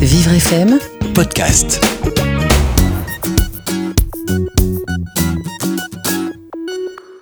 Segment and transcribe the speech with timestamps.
[0.00, 0.78] Vivre FM
[1.14, 1.78] podcast.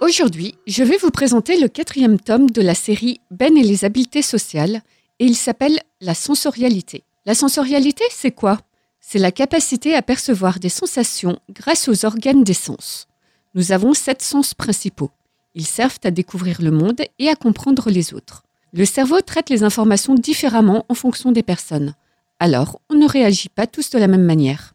[0.01, 4.23] Aujourd'hui, je vais vous présenter le quatrième tome de la série Ben et les habiletés
[4.23, 4.83] sociales,
[5.19, 7.03] et il s'appelle La sensorialité.
[7.27, 8.61] La sensorialité, c'est quoi?
[9.01, 13.09] C'est la capacité à percevoir des sensations grâce aux organes des sens.
[13.57, 15.11] Nous avons sept sens principaux.
[15.57, 18.45] Ils servent à découvrir le monde et à comprendre les autres.
[18.73, 21.97] Le cerveau traite les informations différemment en fonction des personnes.
[22.41, 24.75] Alors, on ne réagit pas tous de la même manière.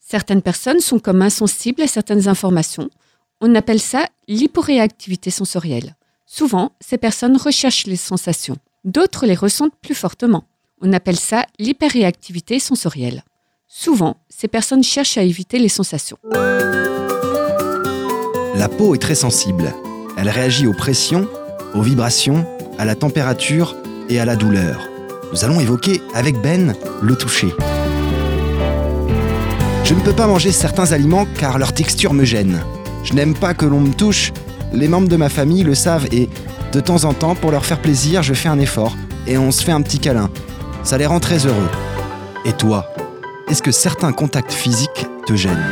[0.00, 2.88] Certaines personnes sont comme insensibles à certaines informations.
[3.40, 5.96] On appelle ça l'hyporéactivité sensorielle.
[6.26, 8.56] Souvent, ces personnes recherchent les sensations.
[8.84, 10.44] D'autres les ressentent plus fortement.
[10.80, 13.22] On appelle ça l'hyperréactivité sensorielle.
[13.68, 16.18] Souvent, ces personnes cherchent à éviter les sensations.
[18.54, 19.74] La peau est très sensible.
[20.16, 21.28] Elle réagit aux pressions,
[21.74, 22.46] aux vibrations,
[22.78, 23.76] à la température
[24.08, 24.93] et à la douleur.
[25.34, 27.48] Nous allons évoquer avec Ben le toucher.
[29.82, 32.62] Je ne peux pas manger certains aliments car leur texture me gêne.
[33.02, 34.32] Je n'aime pas que l'on me touche.
[34.72, 36.28] Les membres de ma famille le savent et
[36.70, 38.94] de temps en temps, pour leur faire plaisir, je fais un effort
[39.26, 40.30] et on se fait un petit câlin.
[40.84, 41.68] Ça les rend très heureux.
[42.44, 42.94] Et toi,
[43.48, 45.66] est-ce que certains contacts physiques te gênent?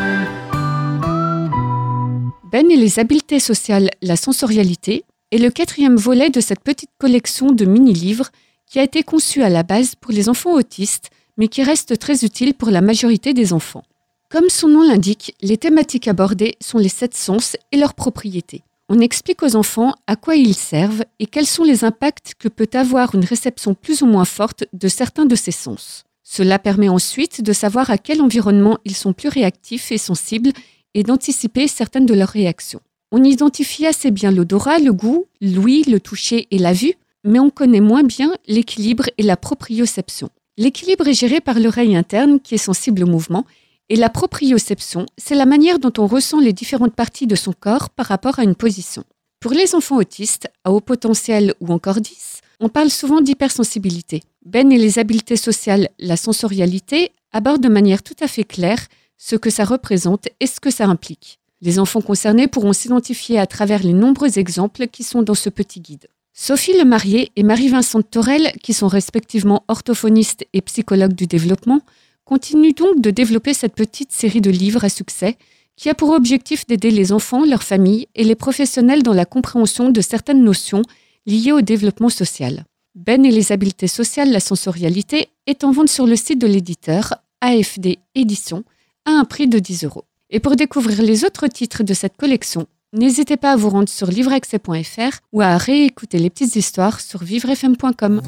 [2.50, 7.52] Ben et les habiletés sociales, la sensorialité, est le quatrième volet de cette petite collection
[7.52, 8.30] de mini-livres
[8.73, 12.25] qui a été conçue à la base pour les enfants autistes, mais qui reste très
[12.25, 13.84] utile pour la majorité des enfants.
[14.31, 18.62] Comme son nom l'indique, les thématiques abordées sont les sept sens et leurs propriétés.
[18.89, 22.70] On explique aux enfants à quoi ils servent et quels sont les impacts que peut
[22.73, 26.05] avoir une réception plus ou moins forte de certains de ces sens.
[26.23, 30.53] Cela permet ensuite de savoir à quel environnement ils sont plus réactifs et sensibles
[30.95, 32.81] et d'anticiper certaines de leurs réactions.
[33.11, 37.51] On identifie assez bien l'odorat, le goût, l'ouïe, le toucher et la vue, mais on
[37.51, 40.31] connaît moins bien l'équilibre et la proprioception.
[40.56, 43.45] L'équilibre est géré par l'oreille interne qui est sensible au mouvement
[43.89, 47.91] et la proprioception, c'est la manière dont on ressent les différentes parties de son corps
[47.91, 49.05] par rapport à une position.
[49.41, 54.22] Pour les enfants autistes, à haut potentiel ou encore 10, on parle souvent d'hypersensibilité.
[54.47, 58.87] Ben et les habiletés sociales, la sensorialité, abordent de manière tout à fait claire
[59.19, 61.38] ce que ça représente et ce que ça implique.
[61.61, 65.81] Les enfants concernés pourront s'identifier à travers les nombreux exemples qui sont dans ce petit
[65.81, 66.06] guide.
[66.34, 71.82] Sophie Lemarié et Marie-Vincent Torel, qui sont respectivement orthophonistes et psychologues du développement,
[72.25, 75.37] continuent donc de développer cette petite série de livres à succès
[75.76, 79.91] qui a pour objectif d'aider les enfants, leurs familles et les professionnels dans la compréhension
[79.91, 80.82] de certaines notions
[81.26, 82.64] liées au développement social.
[82.94, 87.14] Ben et les habiletés sociales, la sensorialité est en vente sur le site de l'éditeur
[87.41, 88.64] AFD Édition
[89.04, 90.04] à un prix de 10 euros.
[90.31, 94.08] Et pour découvrir les autres titres de cette collection, n'hésitez pas à vous rendre sur
[94.08, 98.22] livreaccès.fr ou à réécouter les petites histoires sur vivrefm.com.